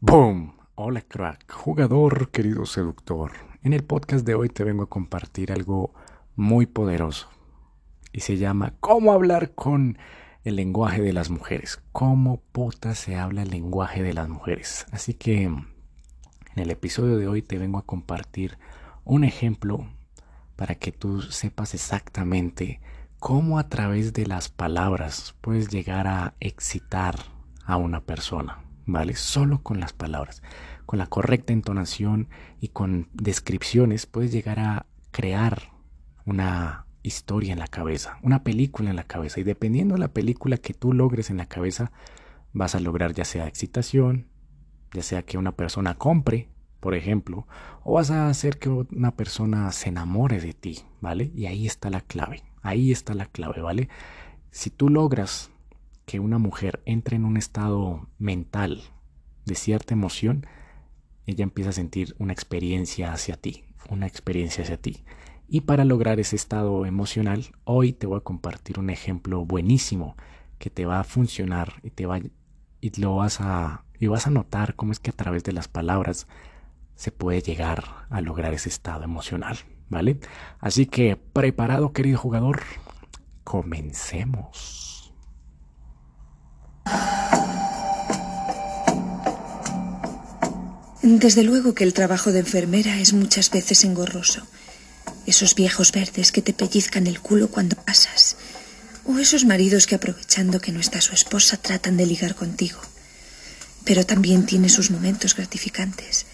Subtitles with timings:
[0.00, 0.52] ¡Boom!
[0.76, 3.32] Hola crack, jugador, querido seductor.
[3.64, 5.92] En el podcast de hoy te vengo a compartir algo
[6.36, 7.28] muy poderoso
[8.12, 9.98] y se llama ¿Cómo hablar con
[10.44, 11.82] el lenguaje de las mujeres?
[11.90, 14.86] ¿Cómo puta se habla el lenguaje de las mujeres?
[14.92, 15.66] Así que en
[16.54, 18.56] el episodio de hoy te vengo a compartir
[19.04, 19.84] un ejemplo
[20.54, 22.80] para que tú sepas exactamente
[23.18, 27.16] cómo a través de las palabras puedes llegar a excitar
[27.64, 28.67] a una persona.
[28.88, 29.14] ¿Vale?
[29.14, 30.42] Solo con las palabras,
[30.86, 35.70] con la correcta entonación y con descripciones puedes llegar a crear
[36.24, 40.56] una historia en la cabeza, una película en la cabeza y dependiendo de la película
[40.56, 41.92] que tú logres en la cabeza,
[42.52, 44.26] vas a lograr ya sea excitación,
[44.92, 46.48] ya sea que una persona compre,
[46.80, 47.46] por ejemplo,
[47.84, 51.30] o vas a hacer que una persona se enamore de ti, ¿vale?
[51.34, 53.90] Y ahí está la clave, ahí está la clave, ¿vale?
[54.50, 55.50] Si tú logras
[56.08, 58.80] que una mujer entre en un estado mental
[59.44, 60.46] de cierta emoción,
[61.26, 65.04] ella empieza a sentir una experiencia hacia ti, una experiencia hacia ti.
[65.48, 70.16] Y para lograr ese estado emocional, hoy te voy a compartir un ejemplo buenísimo
[70.58, 72.20] que te va a funcionar y te va
[72.80, 75.68] y lo vas a y vas a notar cómo es que a través de las
[75.68, 76.26] palabras
[76.94, 79.58] se puede llegar a lograr ese estado emocional,
[79.90, 80.20] ¿vale?
[80.58, 82.62] Así que preparado, querido jugador,
[83.44, 84.87] comencemos.
[91.10, 94.46] Desde luego que el trabajo de enfermera es muchas veces engorroso.
[95.24, 98.36] Esos viejos verdes que te pellizcan el culo cuando pasas.
[99.06, 102.78] O esos maridos que aprovechando que no está su esposa tratan de ligar contigo.
[103.84, 106.26] Pero también tiene sus momentos gratificantes.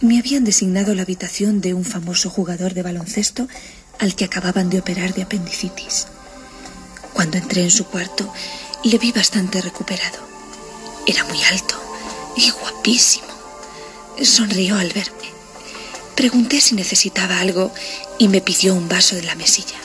[0.00, 3.46] Me habían designado la habitación de un famoso jugador de baloncesto
[3.98, 6.06] al que acababan de operar de apendicitis.
[7.12, 8.32] Cuando entré en su cuarto,
[8.84, 10.26] le vi bastante recuperado.
[11.06, 11.78] Era muy alto
[12.38, 13.27] y guapísimo.
[14.22, 15.30] Sonrió al verme.
[16.16, 17.72] Pregunté si necesitaba algo
[18.18, 19.76] y me pidió un vaso de la mesilla.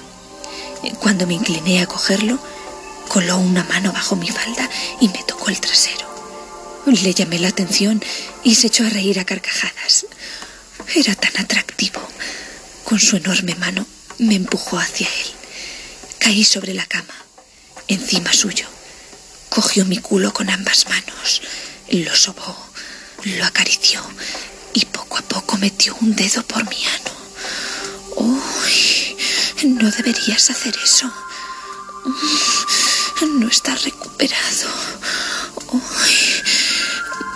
[1.00, 2.40] Cuando me incliné a cogerlo,
[3.07, 4.68] coló una mano bajo mi falda
[5.00, 6.07] y me tocó el trasero.
[6.85, 8.03] Le llamé la atención
[8.44, 10.07] y se echó a reír a carcajadas.
[10.96, 12.02] Era tan atractivo.
[12.84, 13.86] Con su enorme mano
[14.18, 15.31] me empujó hacia él.
[16.19, 17.13] Caí sobre la cama,
[17.88, 18.66] encima suyo.
[19.50, 21.41] Cogió mi culo con ambas manos,
[21.90, 22.62] lo sobó,
[23.25, 24.01] lo acarició
[24.73, 27.11] y poco a poco metió un dedo por mi ano.
[28.17, 29.17] ¡Uy!
[29.63, 31.11] No deberías hacer eso.
[33.22, 34.69] No está recuperado.
[35.72, 36.13] ¡Uy!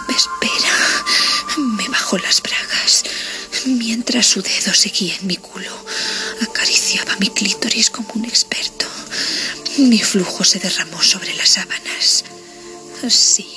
[0.09, 0.75] Espera.
[1.57, 3.03] Me bajó las bragas
[3.65, 5.71] mientras su dedo seguía en mi culo.
[6.41, 8.85] Acariciaba mi clítoris como un experto.
[9.77, 12.25] Mi flujo se derramó sobre las sábanas.
[13.09, 13.56] Sí.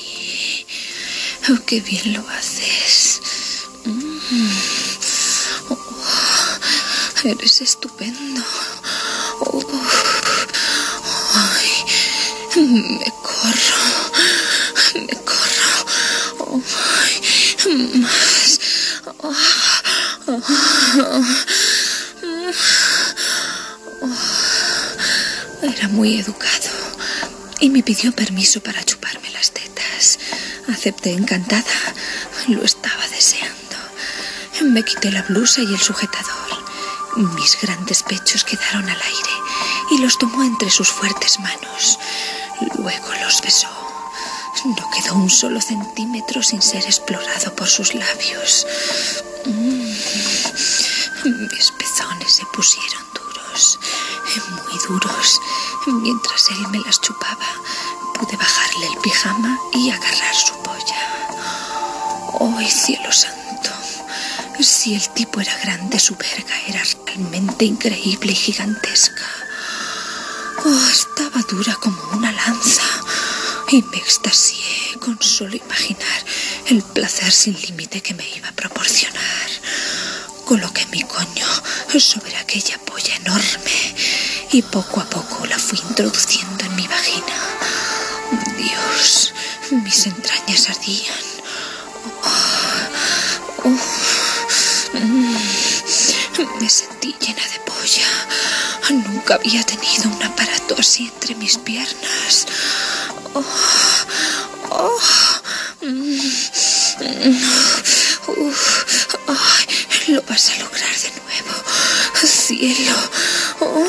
[1.48, 3.20] Oh, qué bien lo haces.
[3.84, 4.50] Mm.
[5.70, 5.78] Oh,
[7.24, 8.42] eres estupendo.
[9.40, 9.64] Oh.
[12.56, 13.80] Me corro.
[14.94, 16.62] Me corro.
[17.96, 18.60] Más.
[25.62, 26.70] Era muy educado
[27.60, 28.99] y me pidió permiso para tetas.
[30.80, 31.76] Acepté encantada.
[32.48, 33.76] Lo estaba deseando.
[34.62, 36.48] Me quité la blusa y el sujetador.
[37.36, 39.34] Mis grandes pechos quedaron al aire
[39.90, 41.98] y los tomó entre sus fuertes manos.
[42.78, 43.68] Luego los besó.
[44.64, 48.66] No quedó un solo centímetro sin ser explorado por sus labios.
[49.44, 49.82] Mm.
[51.52, 53.78] Mis pezones se pusieron duros,
[54.64, 55.40] muy duros.
[55.88, 57.48] Mientras él me las chupaba,
[58.14, 60.49] pude bajarle el pijama y agarrar su.
[62.40, 63.70] ¡Ay, cielo santo!
[64.60, 69.26] Si el tipo era grande, su verga era realmente increíble y gigantesca.
[70.64, 72.82] Oh, estaba dura como una lanza
[73.70, 76.24] y me extasié con solo imaginar
[76.66, 79.50] el placer sin límite que me iba a proporcionar.
[80.46, 81.46] Coloqué mi coño
[81.98, 83.94] sobre aquella polla enorme
[84.52, 87.36] y poco a poco la fui introduciendo en mi vagina.
[88.56, 89.32] Dios,
[89.70, 91.29] mis entrañas ardían.
[92.02, 93.78] Oh, oh,
[96.60, 98.08] me sentí llena de polla.
[98.90, 102.46] Nunca había tenido un aparato así entre mis piernas.
[103.34, 103.44] Oh,
[104.70, 104.98] oh,
[105.82, 106.18] mm,
[110.08, 111.54] lo vas a lograr de nuevo.
[112.24, 112.96] Cielo.
[113.60, 113.86] Oh,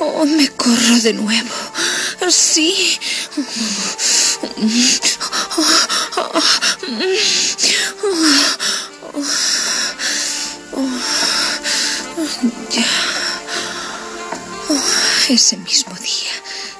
[0.00, 1.54] oh, me corro de nuevo.
[2.30, 2.98] Sí.
[15.28, 16.32] Ese mismo día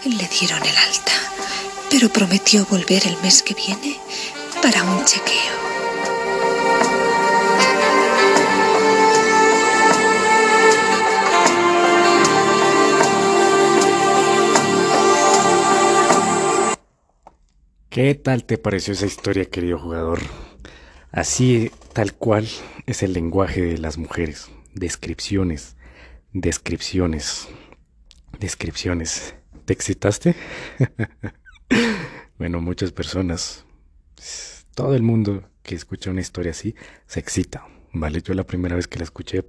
[0.05, 1.13] le dieron el alta,
[1.89, 4.01] pero prometió volver el mes que viene
[4.61, 5.60] para un chequeo.
[17.91, 20.21] ¿Qué tal te pareció esa historia, querido jugador?
[21.11, 22.47] Así, tal cual,
[22.87, 24.49] es el lenguaje de las mujeres.
[24.75, 25.75] Descripciones,
[26.33, 27.49] descripciones,
[28.39, 29.35] descripciones.
[29.65, 30.37] ¿Te excitaste?
[32.39, 33.67] bueno, muchas personas,
[34.77, 36.77] todo el mundo que escucha una historia así,
[37.09, 37.67] se excita.
[37.93, 39.45] Vale, yo la primera vez que la escuché,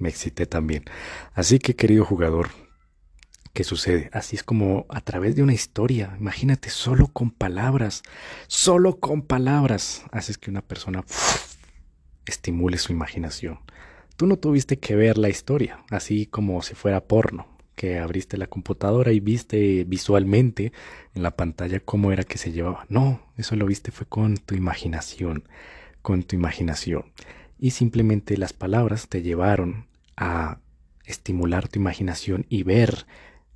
[0.00, 0.84] me excité también.
[1.32, 2.50] Así que, querido jugador,
[3.56, 4.10] ¿Qué sucede?
[4.12, 8.02] Así es como a través de una historia, imagínate, solo con palabras,
[8.48, 11.02] solo con palabras, haces que una persona
[12.26, 13.60] estimule su imaginación.
[14.16, 18.46] Tú no tuviste que ver la historia, así como si fuera porno, que abriste la
[18.46, 20.74] computadora y viste visualmente
[21.14, 22.84] en la pantalla cómo era que se llevaba.
[22.90, 25.48] No, eso lo viste fue con tu imaginación,
[26.02, 27.06] con tu imaginación.
[27.58, 30.58] Y simplemente las palabras te llevaron a
[31.06, 33.06] estimular tu imaginación y ver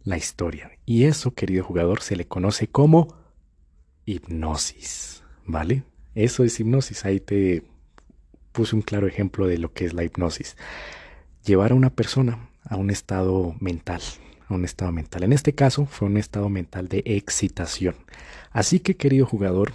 [0.05, 0.71] la historia.
[0.87, 3.15] Y eso, querido jugador, se le conoce como
[4.05, 5.85] hipnosis, ¿vale?
[6.15, 7.05] Eso es hipnosis.
[7.05, 7.63] Ahí te
[8.53, 10.57] puse un claro ejemplo de lo que es la hipnosis.
[11.45, 14.03] Llevar a una persona a un estado mental,
[14.49, 15.23] a un estado mental.
[15.23, 17.97] En este caso fue un estado mental de excitación.
[18.51, 19.75] Así que, querido jugador,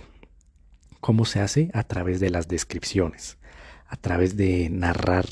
[0.99, 1.71] ¿cómo se hace?
[1.73, 3.37] A través de las descripciones,
[3.87, 5.25] a través de narrar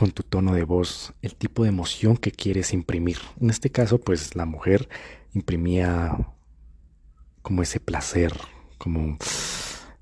[0.00, 3.18] con tu tono de voz, el tipo de emoción que quieres imprimir.
[3.38, 4.88] En este caso, pues la mujer
[5.34, 6.32] imprimía
[7.42, 8.32] como ese placer,
[8.78, 9.18] como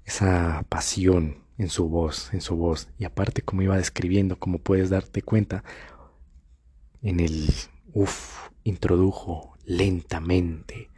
[0.04, 2.86] esa pasión en su voz, en su voz.
[2.96, 5.64] Y aparte, como iba describiendo, como puedes darte cuenta,
[7.02, 7.52] en el
[7.92, 10.90] uff, introdujo lentamente.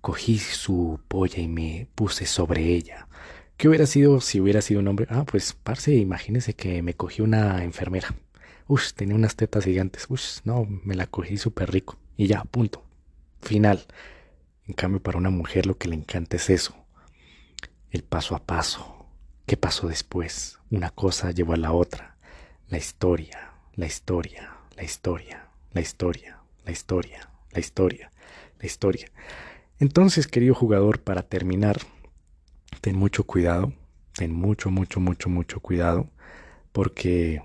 [0.00, 3.06] Cogí su polla y me puse sobre ella.
[3.58, 5.08] ¿Qué hubiera sido si hubiera sido un hombre?
[5.10, 8.14] Ah, pues, parce, imagínese que me cogió una enfermera.
[8.68, 10.06] Ush, tenía unas tetas gigantes.
[10.08, 11.98] Ush, no, me la cogí súper rico.
[12.16, 12.82] Y ya, punto.
[13.40, 13.86] Final.
[14.66, 16.74] En cambio, para una mujer lo que le encanta es eso.
[17.90, 19.06] El paso a paso.
[19.46, 20.58] ¿Qué pasó después?
[20.70, 22.16] Una cosa llevó a la otra.
[22.68, 28.10] La historia, la historia, la historia, la historia, la historia, la historia,
[28.58, 29.12] la historia.
[29.78, 31.78] Entonces, querido jugador, para terminar,
[32.80, 33.72] ten mucho cuidado.
[34.14, 36.08] Ten mucho, mucho, mucho, mucho cuidado.
[36.72, 37.40] Porque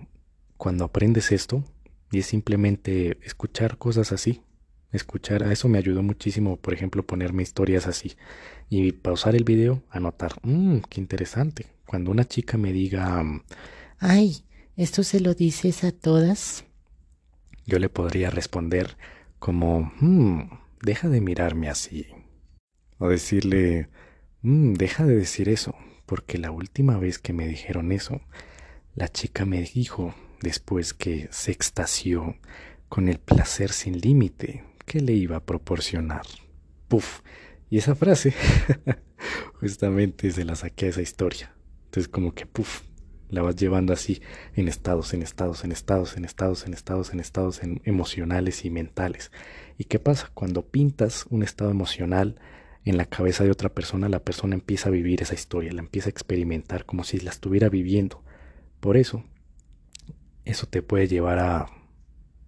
[0.62, 1.63] cuando aprendes esto
[2.12, 4.44] y es simplemente escuchar cosas así.
[4.92, 8.16] Escuchar, a eso me ayudó muchísimo, por ejemplo, ponerme historias así
[8.69, 11.66] y pausar el video, anotar, mmm, qué interesante.
[11.88, 13.24] Cuando una chica me diga,
[13.98, 14.46] ay,
[14.78, 16.63] ¿esto se lo dices a todas?
[17.66, 18.98] Yo le podría responder
[19.40, 20.42] como, mmm,
[20.84, 22.06] deja de mirarme así.
[23.00, 23.90] O decirle,
[24.44, 25.74] mmm, deja de decir eso,
[26.06, 28.22] porque la última vez que me dijeron eso,
[28.94, 32.35] la chica me dijo, después que se extasió
[32.89, 36.23] con el placer sin límite que le iba a proporcionar.
[36.88, 37.21] Puf.
[37.69, 38.33] Y esa frase
[39.59, 41.55] justamente se la saqué a esa historia.
[41.85, 42.81] Entonces como que puf,
[43.29, 44.21] la vas llevando así
[44.55, 49.31] en estados, en estados, en estados, en estados, en estados, en estados emocionales y mentales.
[49.77, 50.29] ¿Y qué pasa?
[50.33, 52.39] Cuando pintas un estado emocional
[52.83, 56.10] en la cabeza de otra persona, la persona empieza a vivir esa historia, la empieza
[56.10, 58.21] a experimentar como si la estuviera viviendo.
[58.81, 59.24] Por eso
[60.45, 61.67] eso te puede llevar a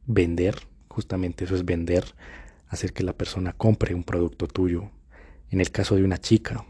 [0.06, 2.16] vender, justamente eso es vender,
[2.68, 4.92] hacer que la persona compre un producto tuyo.
[5.50, 6.66] En el caso de una chica,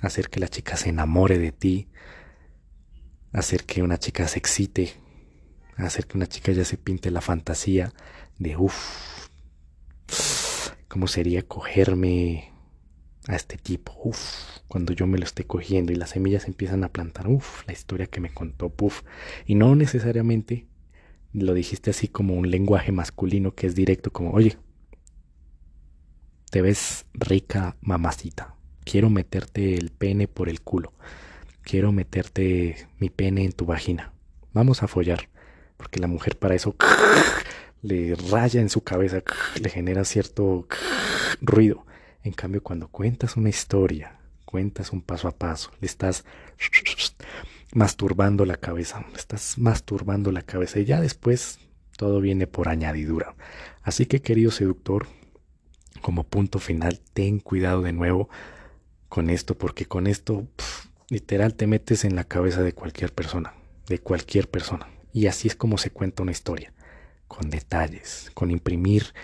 [0.00, 1.88] hacer que la chica se enamore de ti,
[3.32, 4.94] hacer que una chica se excite,
[5.76, 7.92] hacer que una chica ya se pinte la fantasía
[8.38, 9.28] de uff,
[10.88, 12.52] ¿cómo sería cogerme
[13.28, 13.92] a este tipo?
[14.04, 17.72] Uff, cuando yo me lo esté cogiendo y las semillas empiezan a plantar, uff, la
[17.72, 19.02] historia que me contó, puff.
[19.46, 20.66] Y no necesariamente
[21.32, 24.56] lo dijiste así como un lenguaje masculino que es directo, como, oye,
[26.50, 28.54] te ves rica mamacita,
[28.84, 30.92] quiero meterte el pene por el culo,
[31.62, 34.12] quiero meterte mi pene en tu vagina,
[34.52, 35.28] vamos a follar,
[35.76, 36.76] porque la mujer para eso
[37.82, 39.22] le raya en su cabeza,
[39.60, 40.68] le genera cierto
[41.40, 41.84] ruido.
[42.22, 44.18] En cambio, cuando cuentas una historia
[44.54, 46.24] cuentas un paso a paso, le estás
[47.72, 51.58] masturbando la cabeza, le estás masturbando la cabeza y ya después
[51.96, 53.34] todo viene por añadidura.
[53.82, 55.08] Así que querido seductor,
[56.02, 58.28] como punto final, ten cuidado de nuevo
[59.08, 60.46] con esto, porque con esto
[61.08, 63.54] literal te metes en la cabeza de cualquier persona,
[63.88, 64.86] de cualquier persona.
[65.12, 66.72] Y así es como se cuenta una historia,
[67.26, 69.14] con detalles, con imprimir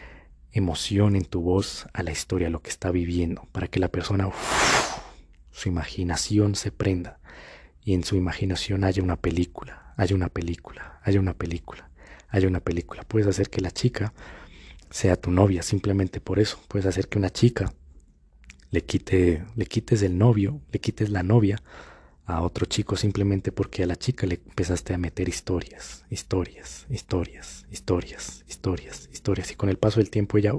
[0.51, 4.29] emoción en tu voz a la historia, lo que está viviendo, para que la persona,
[5.50, 7.21] su imaginación se prenda
[7.83, 11.90] y en su imaginación haya una película, haya una película, haya una película,
[12.28, 13.02] haya una película.
[13.02, 14.12] Puedes hacer que la chica
[14.90, 16.61] sea tu novia simplemente por eso.
[16.69, 17.73] Puedes hacer que una chica
[18.71, 21.62] le quite, le quites el novio, le quites la novia
[22.37, 27.67] a otro chico simplemente porque a la chica le empezaste a meter historias, historias, historias,
[27.71, 29.51] historias, historias, historias.
[29.51, 30.53] Y con el paso del tiempo ya,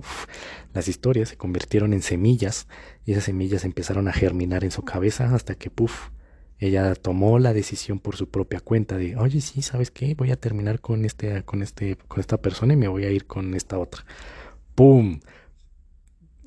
[0.74, 2.68] las historias se convirtieron en semillas
[3.06, 6.10] y esas semillas empezaron a germinar en su cabeza hasta que, puff,
[6.60, 10.14] ella tomó la decisión por su propia cuenta de, oye, sí, ¿sabes qué?
[10.14, 13.26] Voy a terminar con este, con este, con esta persona y me voy a ir
[13.26, 14.06] con esta otra.
[14.76, 15.20] ¡Pum!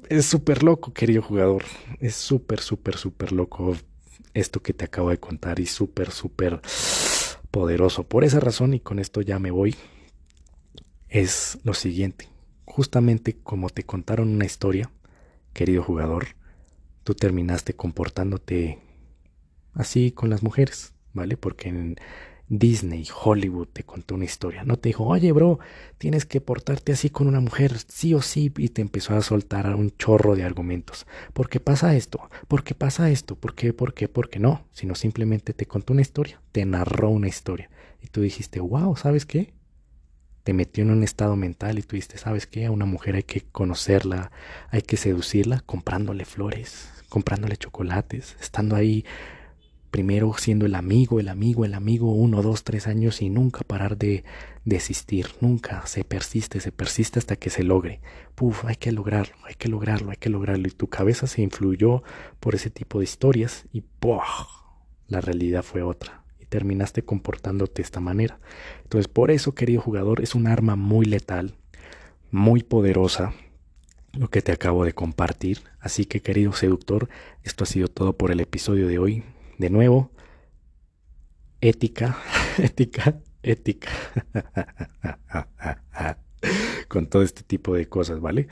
[0.09, 1.65] Es súper loco, querido jugador.
[1.99, 3.77] Es súper, súper, súper loco
[4.35, 6.61] esto que te acabo de contar y súper, súper
[7.51, 8.05] poderoso.
[8.05, 9.77] Por esa razón, y con esto ya me voy,
[11.09, 12.29] es lo siguiente.
[12.65, 14.91] Justamente como te contaron una historia,
[15.53, 16.27] querido jugador,
[17.05, 18.79] tú terminaste comportándote
[19.73, 21.37] así con las mujeres, ¿vale?
[21.37, 21.97] Porque en,
[22.49, 24.65] Disney, Hollywood te contó una historia.
[24.65, 25.59] No te dijo, oye, bro,
[25.99, 29.75] tienes que portarte así con una mujer, sí o sí, y te empezó a soltar
[29.75, 31.07] un chorro de argumentos.
[31.33, 32.29] ¿Por qué pasa esto?
[32.47, 33.37] ¿Por qué pasa esto?
[33.37, 33.73] ¿Por qué?
[33.73, 34.09] ¿Por qué?
[34.09, 34.67] ¿Por qué no?
[34.73, 37.71] Sino simplemente te contó una historia, te narró una historia.
[38.03, 39.55] Y tú dijiste, wow, ¿sabes qué?
[40.43, 42.67] Te metió en un estado mental y tú dijiste, ¿sabes qué?
[42.67, 44.31] A una mujer hay que conocerla,
[44.69, 49.07] hay que seducirla comprándole flores, comprándole chocolates, estando ahí
[49.95, 53.97] primero siendo el amigo, el amigo, el amigo, uno, dos, tres años y nunca parar
[53.97, 54.25] de
[54.65, 58.01] desistir, nunca, se persiste, se persiste hasta que se logre.
[58.35, 60.67] Puf, hay que lograrlo, hay que lograrlo, hay que lograrlo.
[60.67, 62.03] Y tu cabeza se influyó
[62.41, 64.25] por ese tipo de historias y ¡puf!
[65.07, 66.25] la realidad fue otra.
[66.41, 68.41] Y terminaste comportándote de esta manera.
[68.83, 71.55] Entonces, por eso, querido jugador, es un arma muy letal,
[72.33, 73.33] muy poderosa,
[74.13, 75.61] lo que te acabo de compartir.
[75.79, 77.09] Así que, querido seductor,
[77.45, 79.23] esto ha sido todo por el episodio de hoy
[79.59, 80.11] de nuevo,
[81.61, 82.17] ética,
[82.59, 83.91] ética, ética.
[86.89, 88.49] Con todo este tipo de cosas, ¿vale?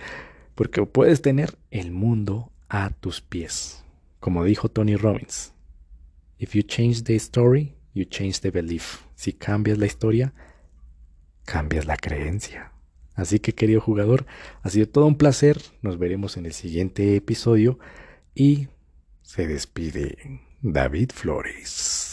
[0.54, 3.84] Porque puedes tener el mundo a tus pies.
[4.20, 5.52] Como dijo Tony Robbins,
[6.38, 9.02] if you change the story, you change the belief.
[9.14, 10.32] Si cambias la historia,
[11.44, 12.72] cambias la creencia.
[13.14, 14.26] Así que querido jugador,
[14.62, 15.60] ha sido todo un placer.
[15.82, 17.78] Nos veremos en el siguiente episodio
[18.34, 18.68] y
[19.22, 22.11] se despide David Flores.